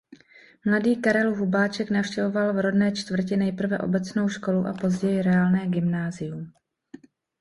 [0.65, 6.51] Mladý Karel Hubáček navštěvoval v rodné čtvrti nejprve obecnou školu a později reálné gymnázium.